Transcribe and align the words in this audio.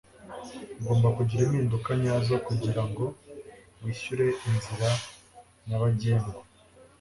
ugomba 0.79 1.07
kugira 1.17 1.41
impinduka 1.43 1.89
nyazo 2.01 2.33
kugirango 2.47 3.03
wishyure 3.83 4.25
inzira 4.47 4.89
nyabagendwa 5.67 6.39